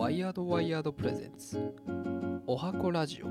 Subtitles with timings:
[0.00, 1.74] ワイヤードワイヤードプレゼンツ
[2.46, 3.26] おはこラジオ。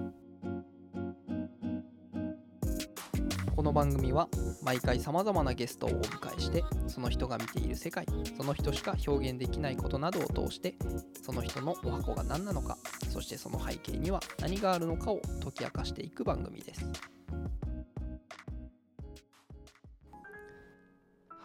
[3.56, 4.30] この番組は
[4.61, 8.05] 毎回さまざまなゲストをお迎えしてその人が見ている世界
[8.38, 10.76] その人しか表現できないことなどを通して
[11.24, 12.78] その人のおはこが何なのか
[13.12, 16.86] そしてその背景には何があるのかを解き明かしていく番組です。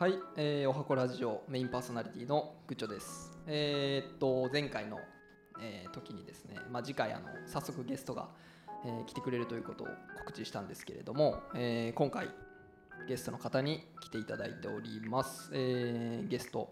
[0.05, 4.99] はい、えー、おはこラジオメインパーソナリティのグッチョですえーっと前回の、
[5.63, 8.29] えー時にですね、まあ、次回あの早速ゲストが、
[8.85, 9.87] えー来てくれるということを
[10.19, 12.29] 告知したんですけれども、えー今回
[13.09, 16.69] ゲストの方に来ていただいております、えーゲスト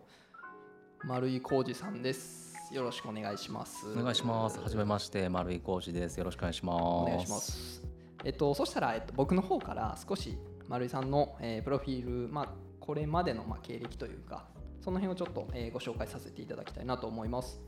[1.06, 4.60] 丸井浩二さんですよろしくお願いしますお願いします。
[4.60, 6.18] はじめまして、丸井浩二です。
[6.18, 6.82] よろしくお願いします。
[6.82, 7.36] お願いしま。
[7.38, 7.82] す。
[8.24, 10.36] えっと、そしたら、えっと、僕の方から少し
[10.68, 14.44] 丸井さんの、えープロフィール、まあ、これまでの、まあ、経歴というか、
[14.80, 17.60] その辺をちょっと、えご紹介させていただきたいなと思います。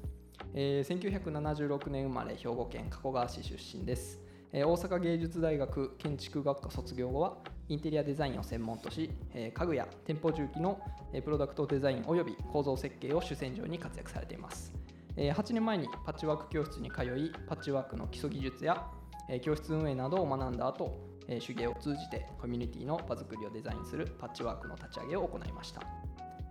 [0.55, 4.21] えー1976年生まれ、兵庫県加古川市出身です。
[4.53, 7.37] えー大阪芸術大学建築学科卒業後は、
[7.69, 10.81] インテリアデザインを専門とし、えー家具や店舗重機の、
[11.13, 14.73] えプロダクトデザインおよび構造設計を主戦場に活躍されています。
[15.17, 18.85] えー8年前にパッチワーク教室に通いパッチワークの基礎技術や、
[19.29, 25.83] え教室運営などを学んだ後、え手芸を通じてコミュニティの場作りをデザインするパッチワークの立ち上げを行いました、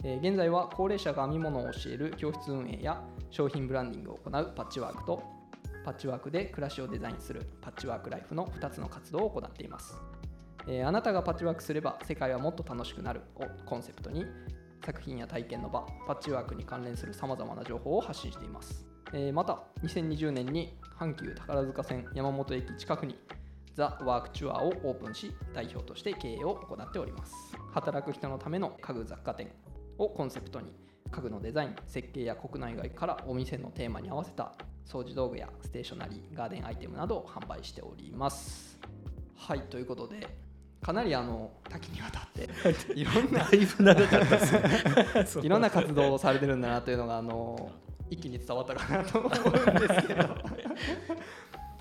[0.03, 3.01] 現在は高齢者が編み物を教える教室運営や
[3.31, 5.23] 商品ブランディングを行うパッチワークと
[5.85, 9.97] パッチワークで暮らしをデザインするパッチワークライフの2つの活動を行っています。
[10.67, 14.25] えあなたがパッチワークすれば世界はもっと楽しくなるをコンセプトに
[14.85, 23.17] 作品や体験の場パッチワークに関連するさまざまな情報を発信しています、えまた2020年に阪急宝塚線山本駅近くに
[23.73, 27.33] ザ・ワークチュアをオープンし代表として経営を行っております。
[27.73, 29.51] 働く人のための家具雑貨店
[29.97, 30.67] をコンセプトに
[31.11, 34.53] 家具のデザイン設計や国内外からお店のテーマに合わせた
[34.85, 38.79] 掃除道具やステーショナリーガーデンアイテムなどを販売しております。
[39.35, 40.27] はいということで
[40.81, 42.49] かなりあの多岐にわたって
[42.93, 43.47] いろんな。
[45.41, 47.71] いろんな活動をされてるんだなというのがあの
[48.09, 50.35] 一気に伝わったかなと思うんですけど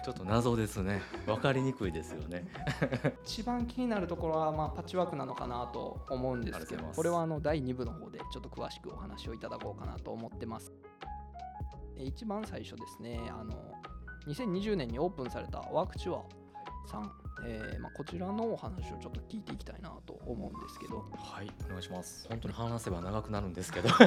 [0.04, 1.00] ちょっと謎ですね。
[1.26, 2.46] わかりにくいですよね。
[3.24, 10.72] 一番気になるところはまあパッチワークなのかなと思うんですけどこれはあの第2部の方でちょっと詳しくお話をいただこうかなと思ってます
[11.96, 13.54] え一番最初ですねあの
[14.26, 16.41] 2020年にオープンされたワークチュア
[16.86, 17.10] さん、
[17.44, 22.26] えーまあ、こちらのお話をちょっと聞いていきたいなと思うんですけどはい、お願いします。
[22.28, 23.88] 本当に話せば長くなるんですけど。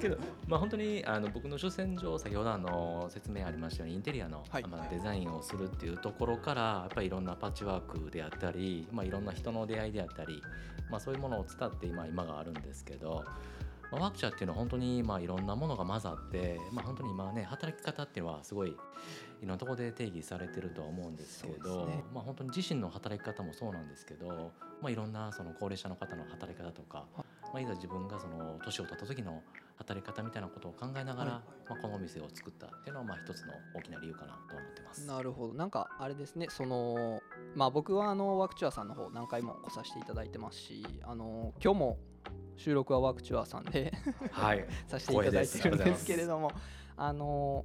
[0.00, 0.16] けど、
[0.48, 10.42] まあ本当にあの僕の主戦場先ほどあの説明ありましたようにインテリアの、はいまあデザインをするっていうところからやっぱりいろんなパッチワークであったり、まあいろんな人の出会いであったり、
[10.90, 13.24] まあそういうものを伝って今今があるんですけど。
[13.92, 18.74] まあワークチャーっていうのは本当にまあいろんなものが混ざって、まあ、本当に今ね働き方っていうのはすごいい
[19.42, 22.02] ろんなところで定義されてるとは思うんですけどね。
[22.14, 29.42] まあ、本当に自身の働き方もそうなんですけど、まあ、いろんなその高齢者の方の働き方とか、まあ、いざ自分がその年を取った時の
[29.76, 31.70] 働き方みたいなことを考えながら、はい。
[31.70, 35.04] まあ、このお店を作ったっていうのはまあ一つの大きな理由かなと思ってます。
[35.06, 35.54] なるほど。
[35.54, 36.46] なんかあれですね。
[36.48, 37.20] その
[37.56, 41.98] まあ僕はあのワークチュアさんの方何回も来させていただいてますしあの今日も
[42.56, 43.92] 収録はワークチュアさんで
[44.30, 46.50] はい、 させていただいてるんですけれども
[46.96, 47.64] あの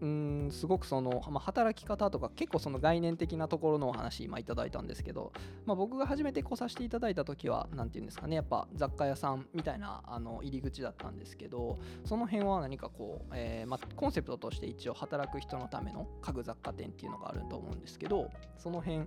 [0.00, 5.32] うーんすごくその、まあ、働き方とか結構その概念的なところのお話今いただいたんですけど、
[5.64, 19.06] まあ、僕が初めて来させていただいた時は何て言うんですかねやっぱ雑貨屋さんみたいなあの入り口だったんですけどその辺は何かこう、えーまあ、コンセプトとして一応働く人のための家具雑貨店っていうのがあると思うんですけどその辺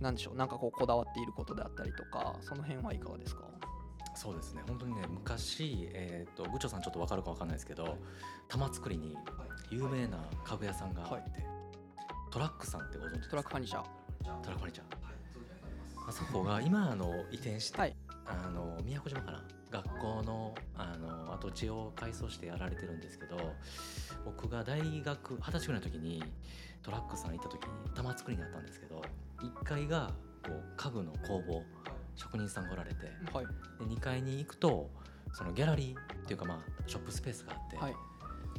[0.00, 3.44] なんでしょうなんかこうこだわっていることであったりとかその辺はいかがですか？
[4.14, 4.62] そうですね。
[4.66, 7.98] 本当にね昔、えー、とグチョさんちょっと分かるか分かんないですけど
[8.48, 9.16] 玉造りに
[9.70, 11.44] 有名な家具屋さんがあって、
[12.30, 13.30] トラックさんってご存知ですか？
[13.30, 13.82] トラックファニチャー。
[14.22, 16.08] トラックファニチャー。
[16.08, 17.96] あそこが今あの移転して、はい。
[18.26, 19.44] あの宮古島かな？
[19.70, 23.36] 学校のあの跡地を改装してやられてるんですけど
[24.24, 26.22] 僕が大学二十歳ぐらいの時に
[26.82, 29.02] トラックさん行った時に玉造りにあったんですけど
[29.40, 30.12] 1階が
[30.46, 31.62] こう家具の工房
[32.16, 33.46] 職人さんがおられてはい。
[33.78, 34.90] で2階に行くと
[35.32, 37.94] そのギャラリーっていうかまあショップスペースがあって、はい。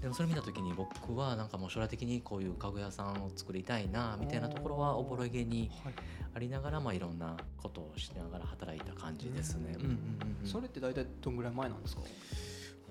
[0.01, 5.93] でもそれ見た時に僕はなんかもう将来的にこういう家具屋さんを作りたいなみたいなところはおぼろげにはい。
[6.35, 9.73] ありながらまあいろんなことをしながら働いた感じですね。
[9.79, 9.97] うんうんうん
[10.41, 10.47] うん。
[10.47, 12.01] それって大体どんぐらい前なんですか？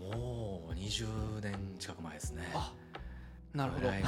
[0.01, 2.51] もう20年近く前ですね。
[2.55, 2.73] あ
[3.55, 3.91] なるほど。
[3.91, 4.03] ね。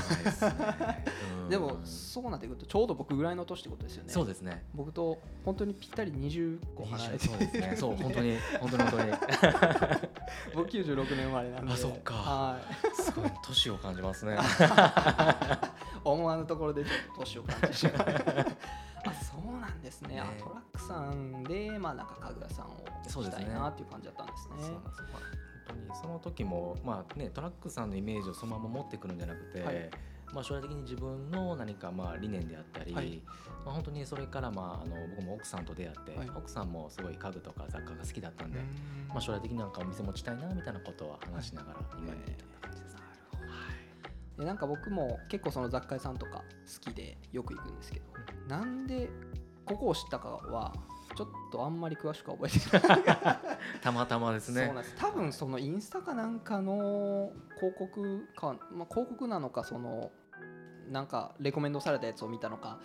[1.43, 1.49] うん。
[1.49, 4.13] でもそうなってくるとちょうど僕ぐらいの年ってことですよね。
[4.13, 4.65] そうですね。
[4.75, 7.29] 僕と本当にぴったり20個離れて。
[7.29, 7.77] そうですね。
[7.77, 9.13] そう本当に本当に本当に。
[10.55, 11.73] 僕96年生まれなんで。
[11.73, 12.15] あそっか。
[12.15, 13.03] はい。
[13.03, 14.37] すごい年を感じますね。
[16.05, 18.07] 思わぬところでちょっと年を感じてしまう。
[19.07, 20.21] あそうなんですね。
[20.21, 23.45] あねトラックさんでまあなんか家具屋さんをしたそうですね。
[23.45, 24.55] いなっていう感じだったんですね。
[24.59, 25.03] そうなんです
[25.67, 29.91] 当にその時もまあねトラックさんのイメージをそのまま持ってくるんじゃなくて、はい。
[30.33, 33.23] まあ将来的に自分の何かまあ理念であったり、はい。
[33.65, 36.31] まあ本当にそれからまああの僕も奥さんと出会って、はい。
[36.37, 39.09] 奥さんもすごい家具とか雑貨が好きだったんで、うん。
[39.09, 43.01] まあ将来的になんかお店持ちたいなみたいなことは話しながら今に至った感じですね。
[44.39, 46.43] でなんか僕も結構その雑貨屋さんとか
[46.83, 48.07] 好きでよく行くんですけど、
[48.49, 49.09] なんで
[49.65, 50.75] ここを知ったかは
[51.17, 53.39] ちょっとあんまり詳しくは覚えてない。
[53.83, 54.67] たまたまですね。
[54.67, 54.95] そうなんです。
[54.97, 60.11] 多分そのインスタかなんかの広告か、まあ、広告なのかその
[60.91, 62.79] なんかレコメンドされたやつを見たのか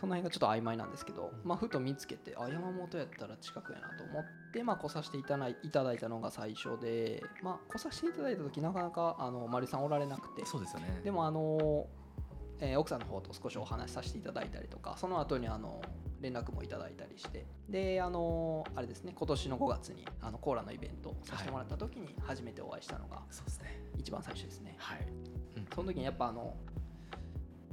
[0.00, 10.46] その辺がちょっと曖昧なんですけど、まあ、ふと見つけてあ山本やったら近くやなと思って、まあ、来させていただいいただいたのが最初で、まあ、来させていただいた時なかなかあのマリさんおられなくて。
[10.46, 11.02] そうですよね。
[11.04, 11.86] でもあの、
[12.60, 15.82] えー奥さんの方と少しお話しさせていただいたりとかその後にあの
[16.20, 23.80] 連絡もいただいたりしてであのあれですね今年の5月にあのコーラのイベントをさせてもらった時に初めてお会いしたのがそうですね。
[23.98, 24.76] 一番最初ですね。
[24.78, 24.98] はい、
[25.56, 25.66] うん。
[25.74, 26.56] その時にやっぱあの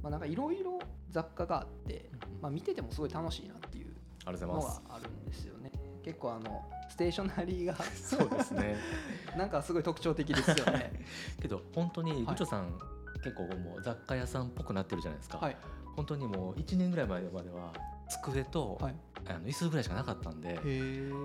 [0.01, 0.79] まあなんかいろいろ
[1.11, 2.09] 雑貨があって、
[2.41, 3.93] まあ、見ててもすごい楽しいなっていう
[4.25, 5.71] のがあるんですよね。
[6.03, 8.77] 結構あのステーショナリーがそうですね。
[9.37, 10.93] なんかすごい特徴的ですよね。
[11.41, 12.23] けど本当にはい。
[12.23, 12.79] 部長さん、
[13.23, 15.57] 結構もう雑貨屋さんっぽくなってるじゃないですか、はい。
[15.95, 17.73] 本当にもう1年ぐらい前までは
[18.09, 18.95] 机と、はい。
[19.29, 20.57] あの椅子ぐらいしかなかったんで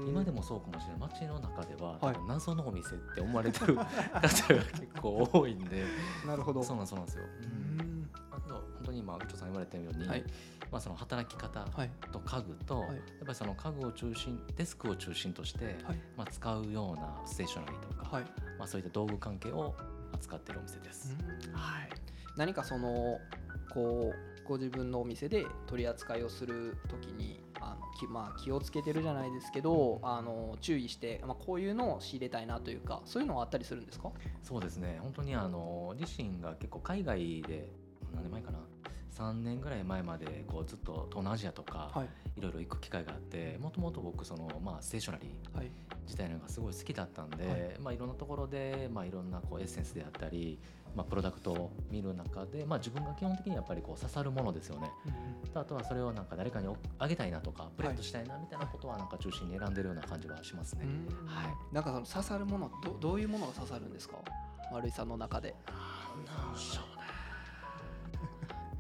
[0.08, 1.10] 今でもそうかもしれない。
[1.12, 2.16] 街の中では、はい。
[2.26, 5.84] 謎のお店って思われてる 方が結構多いんで。
[6.26, 6.64] なるほど。
[6.64, 8.10] そうなんそうなんですよ、うーん。
[8.32, 10.24] あと本当に今部長さん言われたように、はい。
[10.72, 11.90] まあ、その働き方はい。
[12.10, 12.96] と家具と、はい。
[12.96, 15.98] やっぱりその家具を中心デスクを中心として、はい。
[16.16, 18.24] まあ、使うようなステーショナリーとか、はい。
[18.58, 19.76] まあ、そういった道具関係を
[20.12, 21.16] 扱っているお店です。
[21.52, 21.88] はい。
[22.36, 23.18] 何かその
[23.70, 34.10] こうご自分のお店で取り扱いをするときにあのき、まあ、気をつけてるじゃないですけどあの注意して、まあ、こういうのを仕入れたいなというかそういうのはあったりするんですか？
[34.42, 34.98] そうですね。
[35.02, 37.68] 本当にあの自身が結構海外で
[38.14, 38.58] 何年前かな
[39.14, 42.08] ？3年ぐらい前までこうずっと東南アジアとか、はい。
[42.34, 45.70] いろいろ行く機会があってもともと僕その、まあ、ステーショナリーはい
[46.04, 50.58] 自体のがすごい好きだったんで、はいまあ、いろんなところで、まあ、いろんなこうエッセンスであったり、
[50.96, 54.90] まあ、プロダクトを見る中で、まあ、自分が基本的にやっぱりこう刺さるものですよね。
[55.52, 56.68] とあとはそれをなんか誰かに
[56.98, 60.86] あげたいなとかプレゼントしたいなみたいなことはなんか中心に選んでるような感じはしますね。
[61.26, 64.16] はいなんかその刺さるものどどういうものが刺さるんですか？
[64.72, 65.54] 丸井さんの中で
[66.26, 67.02] なんでしょうね。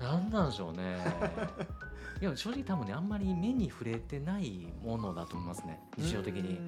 [0.00, 0.98] なんなんでしょうね。
[2.22, 5.80] いや正直多分ねあんまり目に触れてないものだと思いますね。
[5.98, 6.60] 日常的に。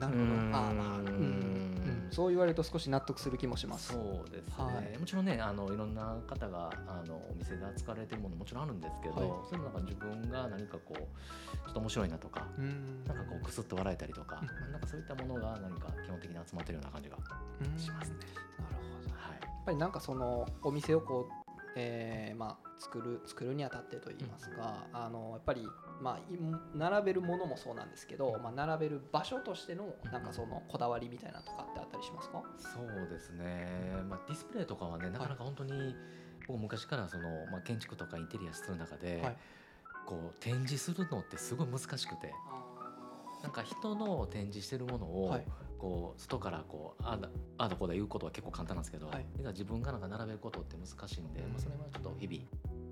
[0.00, 0.24] なるほど。
[0.24, 1.06] あーまあうん。
[1.06, 2.08] うん。
[2.10, 3.92] そう言われると少し納得する気もします。
[3.92, 4.98] そうですね、はい。
[4.98, 9.28] もちろんねあのいろんな方があのお店で扱われてるものもちろんあるんですけど、はい。
[9.50, 13.04] そういうのなんか自分が何かこうちょっと面白いなとか、うん。
[13.04, 14.72] なんかこうくすっと笑えたりとか、うん。
[14.72, 17.18] なんかそういったものが何か基本的に集まってるような感じが
[17.60, 18.16] うんしますね。
[18.58, 19.42] なるほどはい。
[19.42, 21.41] やっぱりなんかそのお店をこう、
[21.74, 25.66] えーまあ、作る作るにあたってといいますか、あのやっぱり、
[26.00, 26.38] まあ、い
[26.74, 35.94] 並べるものもそうなんですけど、まあ、並べる場所としてのなんかそのこだわりみたいなとかってあったりしますか、そうですね、まあ、ディスプレイとかはねなかなか本当に
[36.46, 39.36] 僕昔からその、まあ、建築とかインテリアする中で、はい。
[40.04, 42.34] こう展示するのってすごい難しくて
[43.42, 45.46] なんか人の展示してるものを、はい
[45.82, 49.26] こう外からこうああだああだこうだ言うことは結構簡単なんですけど、はい。
[49.48, 52.40] 自分がなんか並べることって難しいんで、まあ、それはちょっと日々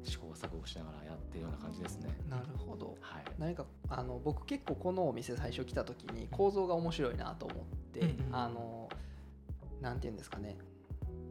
[0.03, 2.09] 試行錯誤しながらやってるような感じですね。
[2.29, 2.97] なるほど。
[3.01, 3.25] はい。
[3.39, 7.59] 何かあの僕結構このお店最初来た時に構造が面白いなと思っ
[7.93, 8.35] て、うんうん。
[8.35, 8.89] あの
[9.81, 10.59] なんていうんですかね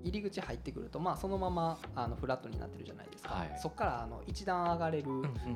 [0.04, 3.60] 入り口入ってくると、まあ、そのままあのフラットになってるじゃないですか、はい。
[3.62, 5.08] そこからあの一段上がれる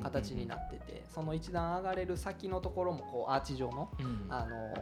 [0.02, 4.26] 形になってて、その一段上がれる先のところもこうアーチ状のうん。
[4.28, 4.74] あの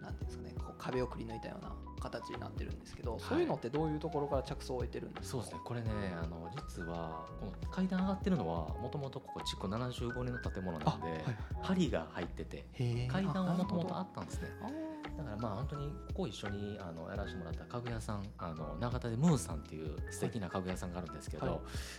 [0.00, 3.20] なんていうんですかねこう壁をくり抜いたような形になってるんですけど、い。
[3.20, 5.32] そういうのってどういうところから着想を得てるんですか？
[5.32, 5.60] そうですね。
[5.62, 5.90] これね
[6.22, 11.24] あの実はこの階段上がってるのはもともとここ築75年の建物なんで、
[11.60, 12.64] 針が入ってて
[13.08, 14.48] 階段はもともとああったんですね
[15.24, 21.58] だからまあ本当にここ一緒にあのやらせてもらった家具屋さんあの長田でムーンさんっていう素敵な家具屋さんがあるんですけど、はい。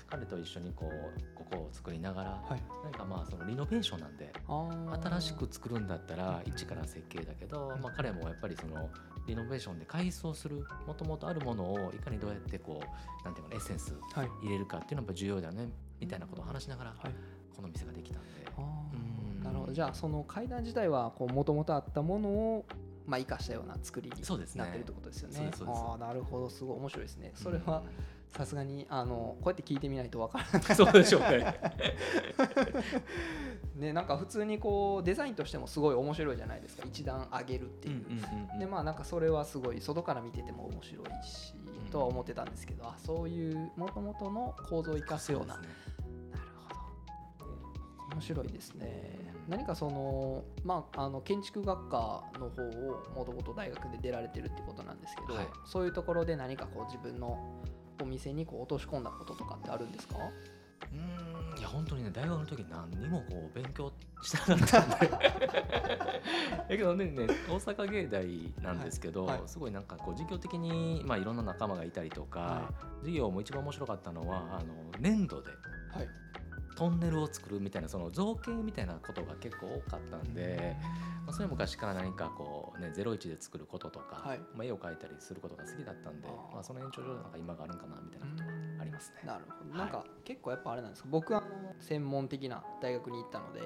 [0.10, 2.64] 彼と一緒にこうここを作りながら、はい。
[2.84, 8.90] 何かまあそのリノベーションなんで新しく作るんだったら一から設計だけど、まあ、彼もやっぱりその
[9.28, 14.30] リノベーションで改装するもともとあるものをいかにどうやってこうなんていうかなエッセンスはい。
[14.44, 17.14] 入れるかっていうのはやっぱ重要だよねみたいなことを話しながらはい。
[17.56, 18.30] この店ができたんで、
[19.44, 19.74] なるほど。
[19.74, 22.66] じゃあその階段自体はもともとあったものを、
[23.12, 24.22] まあ、生かしたような作りに
[24.56, 25.36] なってるってことですよね。
[25.36, 27.34] そうですそうですああなるほどすごい面白いですね。
[27.36, 27.84] それは
[28.30, 30.76] さすがにあのこうやって聞いてみないとわからない。
[30.76, 31.60] そうでしょうね
[33.76, 38.06] ねなんか普通にこうデザインとしてもすごい面白いじゃないですか一段上げるっていう。
[38.58, 45.62] でまあなんかそれはすごい外から見てても面白いし、うんとは思ってたんですけどあそういうもともとの構造を生かすような
[48.12, 49.34] 面白いですね。
[49.48, 55.48] 何かそのまああの建築学科の方をもともと大学で出られてるってことなんですけど、はい。
[55.66, 57.62] そういうところで何かこう自分の
[58.02, 60.18] お店にこう落とし込んだこととかってあるんですか？
[60.92, 63.92] うーんいや本当にね大学の時何にもこう勉強
[64.22, 65.10] してなかったんで。
[66.70, 68.26] だけどねね大阪芸大
[68.64, 69.40] なんですけど、はい。
[69.40, 75.50] はいすごいなんかこう授業的に、まあ、いろんな仲間がいたりとか、は授業も一番面白かったのはあの粘土で
[75.92, 76.08] はい
[76.76, 80.76] トンネルを作るみたいなその造形みたいなことが結構多かったんで、
[81.26, 84.40] まあ、それは昔から何かこうね01で作ることとか、はい。
[84.56, 88.50] まあ、絵を描いたりすることが好きだったんでまあ、その延長上でなんか今があるんかなみたいなことは
[88.82, 89.22] ありますね。
[89.26, 89.80] なるほど、はい。
[89.80, 91.10] なんか結構やっぱあれなんですか？
[91.12, 91.44] 僕は
[91.80, 93.62] 専門的な大学に行ったので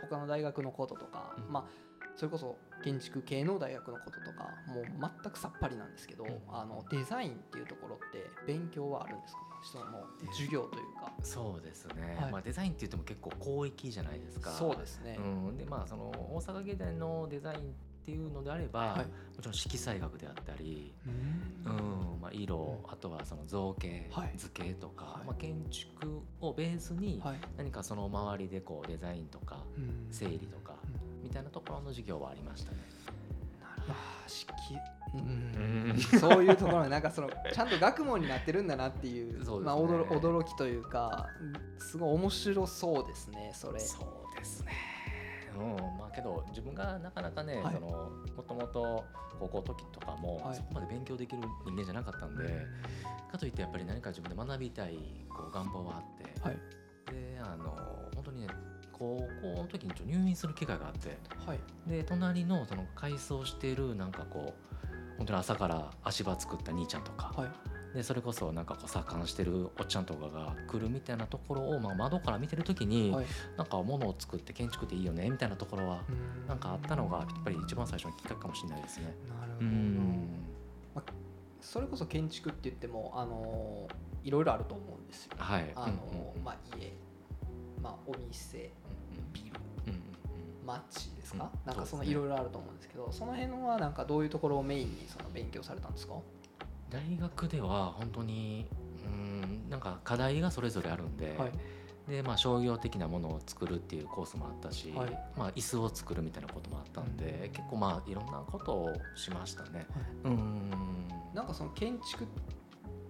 [0.00, 1.52] 他の大学のこととか、うん。
[1.52, 1.85] まあ
[2.16, 4.86] それこそ建築系の大学のこととかもう
[5.22, 6.30] 全くさっぱりなんですけど、うん。
[6.48, 9.40] あのデザインっていうところって勉強はあるんですか？
[9.62, 9.84] その
[10.32, 11.12] 授業というか。
[11.22, 12.32] そうですね、はい。
[12.32, 14.50] まあ、デザインって言っても結構広域じゃないですか。
[14.50, 17.62] そうですね、うん、でまあその大阪芸大のデザインっ
[18.06, 19.04] ていうのであれば、はい。
[19.04, 19.04] も
[19.40, 21.76] ちろん色彩学であったり、ううん。
[21.76, 22.20] ん。
[22.20, 24.32] まあ、色、あとはその造形、はい。
[24.36, 25.26] 図形とか、はい。
[25.26, 27.36] まあ、建築をベースにはい。
[27.56, 30.06] 何かその周りでこうデザインとかうん。
[30.12, 30.65] 整理とかみ
[31.36, 32.78] たいなところの授業はありましたね。
[33.60, 33.92] なるほど。
[33.92, 34.48] あー式
[35.14, 35.90] うん。
[35.90, 35.98] うん。
[36.18, 39.60] そういうところになんかそのちゃんと学問になってるんだなっていうそうですね。
[39.64, 41.28] まあ、驚驚きというか
[41.78, 43.80] すごい面白そうですねそれ。
[43.80, 44.72] そうですね。
[45.58, 47.74] うん、まあけど自分がなかなかね、はい。
[47.74, 47.88] その
[48.36, 49.04] もともと
[49.38, 50.56] 高校時とかもはい。
[50.56, 52.66] そこまで勉強できる人間じゃなかったんで、
[53.30, 56.58] かといってやっぱり何か自分で学びたいこう願望はあって、はい。
[57.06, 57.70] であの
[58.14, 58.48] 本当にね
[58.98, 61.58] 高校の時にちょ入院する機会があってはい。
[61.86, 67.48] で隣のその改装しているなんかこう本当に朝から足場作った兄ちゃんとか、はい。
[67.94, 73.26] でそれこそなんかこう左官してるおっちゃんとかが来るみたいなところを、まあ、窓から見てる時に、はい。
[73.56, 76.02] なんか物を作って建築っていいよねみたいなところは
[76.46, 79.14] なんかあったのがやっぱり一番最初のきっかけかもしれないですね。
[79.28, 79.66] うなるほど。
[79.66, 80.28] ん。
[81.60, 83.88] それこそ建築って言ってもあの
[84.22, 85.32] いろいろあると思うんですよ。
[85.38, 85.72] はい。
[85.74, 86.44] あのうんうんうん。
[86.44, 86.92] まあ、家、
[87.82, 88.70] まあ、お店
[90.66, 91.72] 街ですか、うん。
[91.72, 96.14] なんかそのいろいろあると思うんですけどその辺はなんかどういうところをメインにその勉強されたんですか？
[96.90, 98.66] 大学では本当に
[99.04, 101.52] うんなんか課題がそれぞれあるんで、はい。
[102.08, 105.10] でまあ、商業的なものを作るっていうコースもあったし、はい。
[105.36, 107.50] まあ、椅子を作るみたいなこともあったんで、うん。
[107.50, 109.88] 結構まあいろんなことをしましたね。
[110.22, 110.70] うん。
[111.34, 112.26] なんかその建築っ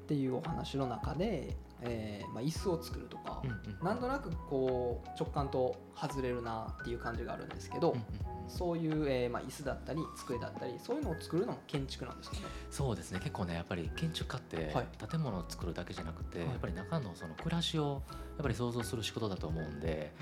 [0.07, 3.59] ていうお話の中で、えーまあ、椅子を作るとか、うんうん。
[3.85, 8.03] なんとなくこう直感と外れるなっていう感じがあるんですけど、うんうん
[8.45, 8.51] うん。
[8.51, 12.43] そういう、えーまあ、椅子だったり机だったりそういうのを作るのも建築なんですかね。
[12.71, 13.19] そうですね。
[13.19, 14.89] 結構ねやっぱり建築家ってはい。
[15.09, 16.49] 建物を作るだけじゃなくて、はい。
[16.49, 20.13] やっぱり中のその暮らしをやっぱり想像する仕事だと思うんで、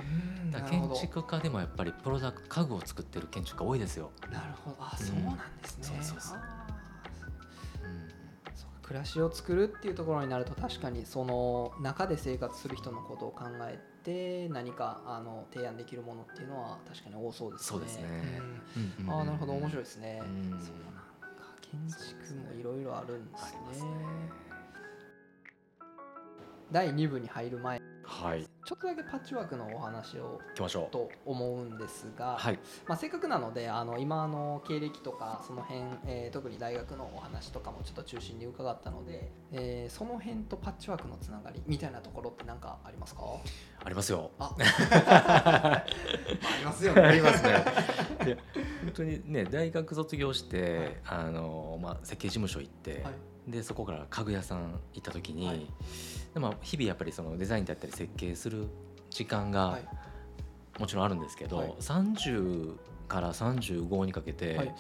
[0.51, 4.11] だから建築家でもやっぱりプロダク家具を作ってる建築家多いですよ。
[4.33, 4.77] なるほど。
[4.81, 5.85] あ、うんそうなんですね。
[5.85, 6.39] そうそうそう
[8.87, 17.67] 暮らしを作るっていうところになると確かにその中で生活する人のことを考えて何かあの提案できるものっていうのは確かに多そうですね。
[17.67, 18.07] そうですね
[19.01, 20.21] うんああなるほど面白いですね。
[20.23, 20.69] うんそうなんか
[21.63, 23.91] 建築もいろいろあるんですねすね。
[26.71, 27.81] 第2部に入る前
[28.23, 30.91] はいちょっとだけパッチワークのお話を行きましょう。
[30.91, 43.23] と思うんですが、はいまあ、せっかくなのであの今あの経歴とかその辺、えー特に大学のお話とかもちょっと中心に伺ったので、えーその辺とパッチワークのつながりみたいなところって何かありますか？
[43.85, 44.31] ありますよ。
[44.39, 45.85] あ あ
[46.59, 47.03] りますよね。
[47.03, 47.65] ありますね。
[48.25, 48.39] で
[48.85, 53.13] 本当にね大学卒業して、あのまあ設計事務所行って、はい
[53.47, 55.67] でそこから家具屋さん行った時に、はい。
[56.33, 58.69] でまあ日々やっぱりそのデザインだったり設計する
[59.11, 59.89] 時間がはい。
[60.79, 61.75] もちろんあるんですけど、はい。
[61.79, 64.75] 30から35にかけて、はい。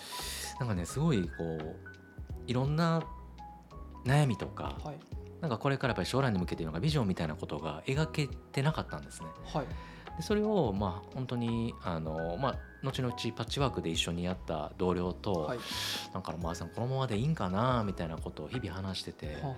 [0.58, 1.76] なんかねすごいこう
[2.46, 3.02] いろんな
[4.04, 4.98] 悩みとか、はい。
[5.40, 9.26] なんかこれからやっぱり将来に向けてのがビジョンみたいなことが描けてなかったんですね。
[9.44, 9.66] はい。
[10.16, 15.58] でそれをまあ本当にあの、まあ、後々パッチワークで一緒にやった同僚と、はい。
[16.12, 19.56] なんかまあさんこのままでいいんかなみたいなことを日々話してて、は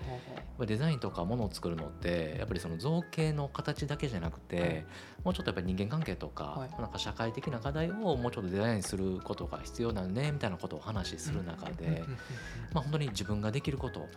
[0.59, 4.87] あはデザインとかものを作るのってやっぱりその造形の形だけじゃなくて、はい。
[5.25, 6.71] もうちょっとやっぱり人間関係とか、はい。
[6.81, 12.05] なんか社会的な課題をもうちょっとデザインすることが必要だねみたいなことをお話しする中で、
[12.73, 14.11] まあ、本当に自分ができることはい。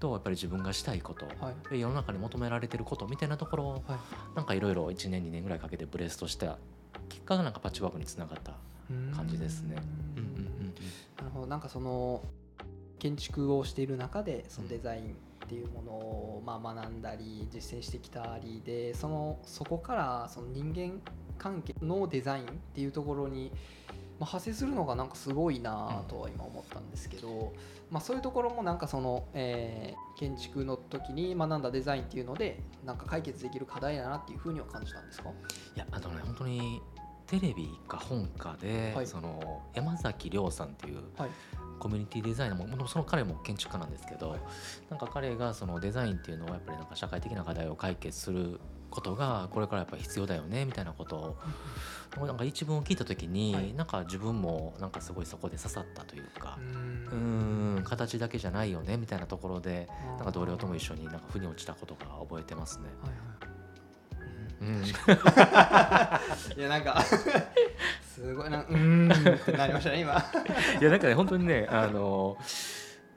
[0.00, 1.26] とやっぱり自分がしたいこと、
[1.74, 3.82] 世の中に求められてることみたいなところをはい。
[4.34, 6.58] なんかいろいろ1年2年ぐらいかけてブレストした
[7.08, 8.54] 結果がなんかパッチワークにつながった
[9.14, 9.76] 感じですね。
[11.18, 11.46] なるほど。
[11.46, 12.22] なんかその
[12.98, 15.02] 建築をしている中でそのデザイン
[15.44, 21.00] っていうものをまあ学んだり実践してきたりでそのそこからその人間
[21.38, 23.52] 関係のデザインっていうところに、
[24.18, 27.52] まあ、派生するのがなんかすごいなとは今思ったんですけど、
[27.90, 35.28] まあ、そういうところもなんかその、えー建築の時に学んだデザインっていうのでなんか解決できる課題だなっていうふうには感じたんですか？
[35.28, 36.80] いやあのね本当に
[37.26, 39.06] テレビか本かで、はい。
[39.06, 41.30] その山崎亮さんっていうはい。
[41.78, 44.40] コミュニティデザイナーもその彼も建築家なんですけど、はい。
[44.88, 51.36] なんか彼がそのデザインっていうのはやっぱりなんか社会的な課題を解決することがこれからやっぱり必要だよねみたいなこと
[52.18, 53.74] をなんか一文を聞いた時に、はい。
[53.74, 56.58] なんか自分もなんかすごいそこで刺さったというか
[57.12, 57.82] う、ん。
[57.84, 62.84] 形だけじゃないよねみたいなところでなんか同僚とも一緒になんか腑に落ちたことが覚えてますね。
[63.02, 63.55] はいはいうん
[66.56, 67.00] いやなんか
[68.02, 68.76] すごいなうー
[69.32, 70.14] んってなりましたね今。
[70.80, 72.36] いやなんかね本当にねあの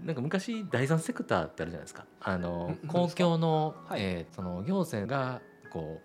[0.04, 2.06] なんか昔第三セクターってあるじゃないですか。
[2.22, 4.02] あのん公共の,、はい。
[4.02, 5.42] えーその行政が
[5.72, 6.02] こ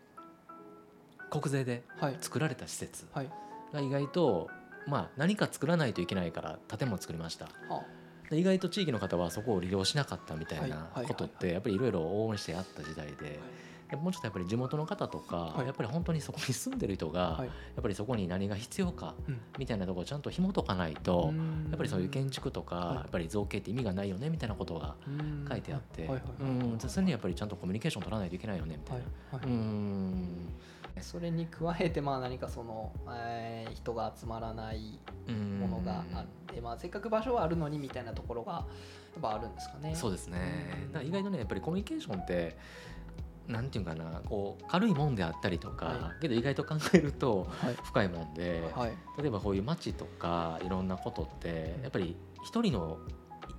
[1.29, 2.17] う国税ではい。
[2.21, 3.31] 作られた施設はい。
[3.73, 4.49] が意外と、
[4.87, 7.49] まあ、何か作らないといけないから建物作りました。
[8.31, 10.71] 意外と地域の方はそこを利用しなかったみたいはい。
[10.71, 11.07] なはい。
[11.07, 13.41] ことってやっぱりいろいろ応援してあった時代で。
[13.93, 15.67] もうちょっとやっぱり地元の方とか、はい。
[15.67, 17.47] やっぱり本当にそこに住んでる人が、はい。
[17.47, 19.41] やっぱりそこに何が必要かうん。
[19.59, 21.67] みたいなところをちゃんと紐解かないと、うん。
[21.71, 22.97] やっぱりそういう建築とか、はい。
[22.97, 25.47] やっぱり造形って意味がないよねみたいなことがうん。
[25.49, 29.39] 書いてあって、はいはいうんそれにやっぱりちゃんとコミュニケーション取らないといけないよねみたはいいな。
[29.39, 29.47] はい。
[29.47, 30.55] うん。
[31.01, 34.99] それに加えてまあ何かその、えー人が集まらない
[35.29, 38.59] うんものがあって、まあ、せっかく場所はあるのにみたいなところがや
[39.19, 39.95] っぱあるんですかね。
[39.95, 40.89] そうですね。
[40.95, 42.57] う意外とねやっぱりコミュニケーションって
[43.49, 47.75] なんていうかなこう軽いもんであったりとか、はけど意外と考えるとはい。
[47.85, 48.93] 深いもんで、はい。
[49.19, 52.99] 例えばこういう街とかいろんなことってやっぱり一人の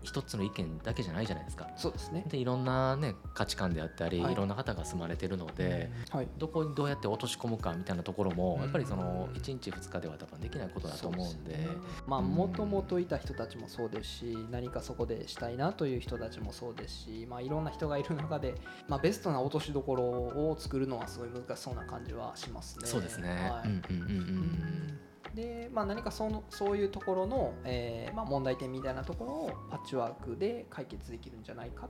[0.04, 1.68] 一つの意見だけじゃないじゃないですか。
[1.76, 2.26] そうですね。
[2.28, 11.70] でいろんなね価値観であったり、はいい、ろんな方が住まれてるので、はいどこにどうやって落とし込むかみたいなところもうんやっぱりその1日2日では多分できないことだと思うんでそうすね
[12.08, 18.56] まあうんもともといた人たちもそうですし何かそこでしたいなという人たちもそうですし、まあ、いろんな人がいる中で、
[18.88, 22.88] まあ、ベストな落としどころを作るのはすごい難しそうな感じはしますね。
[22.88, 23.30] そうですね。
[23.30, 25.00] はいうんうんうんうん
[25.36, 31.90] でまあ、何かそのそういうところの、えーまあ、問題点みたいなところをパッチワークで解決できるんじゃないかっ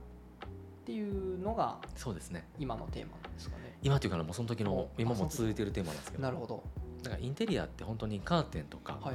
[0.84, 2.48] ていうのがそうですね。
[2.58, 3.78] 今のテーマなんですかね。
[3.82, 6.64] 今というかもうその時のお今も続いてるテーマなんですけどなるほど。
[7.02, 9.14] だからインテリアって本当にカーテンとか、はい。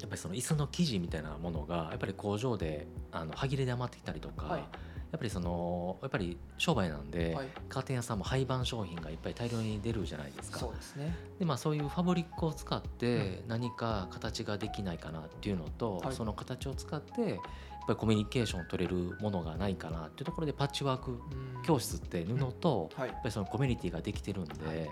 [0.00, 4.62] やっぱりその椅子の生地みたいなものがやっぱり工場であの歯切れで余ってきたりとか、はい
[5.12, 7.48] やっぱりそのやっぱり商売なんで、はい。
[7.68, 11.14] カーテン屋さんも廃盤商品がいっぱい大量に出るじゃないですかそうですね。
[11.38, 17.38] でまあそういうファブリックを使って何か形ができないかなっていうのと、はいその形を使ってやっ
[17.86, 23.10] ぱりコミュニケーションを取れるものがないかなっていうところでパッチワークうん教室って布とやはい。
[23.10, 24.88] っぱりそのコミュニティができてるんで、はいやっ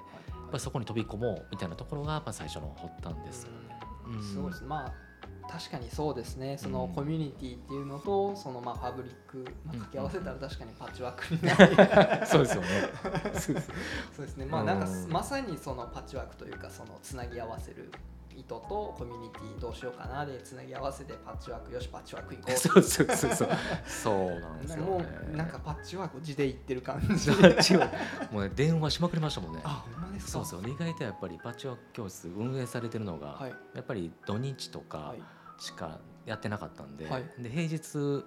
[0.52, 3.58] ぱりそこに飛び込もうみたいなところがまあ最初の発端ですよね。
[4.06, 4.68] うんうんすごいですね。
[4.68, 4.92] まあ
[5.50, 6.58] 確かにそうですね。
[6.58, 12.26] そのうんコミュニティっていうのとそのまあファブリック、まあ、うん掛け合わせたら確かにパッチワークになる。
[12.26, 12.68] そうですよね。
[14.14, 14.46] そうですね。
[14.46, 17.90] まあなんかうんまさにそのパッチワークというかそのつなぎ合わせる
[18.36, 22.56] 糸とコミュニティどうしようかなでつなぎ合わせてパッチワークよしパッチワーク行こう。
[22.58, 23.48] そうそうそうそう。
[23.86, 24.82] そうなんですよ、ね。
[24.90, 27.06] もうなんかパッチワーク地で言ってる感じ。
[27.06, 29.60] パッチワークもうね電話しまくりましたもんね。
[29.64, 30.32] あ、ほんまですか？
[30.32, 35.22] そうそう意外とやっぱりパッチワーク教室運営されてるのが、はいやっぱり土日とかはい
[35.58, 38.24] しかやってなかったんで,、はいで平日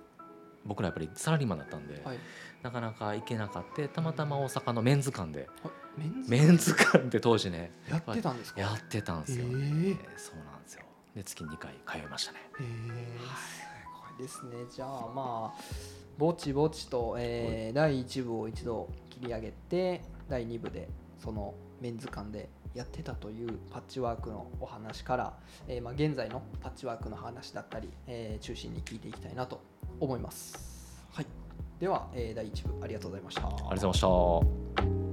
[0.65, 2.17] 僕らやっぱりサラリーマンだったんで、はい。
[2.63, 5.87] なかなか行けなかったたまたま大阪のメンズ館でメンズ
[6.28, 7.00] メンズ館？
[7.00, 7.72] って当時ね。
[7.90, 8.62] やってたんですか？
[8.62, 9.52] やってたんですよ、へえ。
[9.52, 10.84] えーそうなんですよ。
[11.16, 12.40] で月2回通いましたね。
[12.60, 13.18] へえ。
[13.28, 13.62] す
[14.18, 14.52] ごいですね。
[14.74, 15.62] じゃあまあ
[16.18, 25.34] ぼちぼちと、えー第1部を一度切り上げて第2部でそのメンズ館でやってたというパッチワークのお話から、
[25.68, 29.62] えーまあ、現在のパッチワークの話だったり、えー中心に聞いていきたいなと
[30.00, 31.04] 思います。
[31.12, 31.26] はい、
[31.80, 33.48] では、えー第1部ありがとうございました。
[33.48, 35.07] ありがとうございました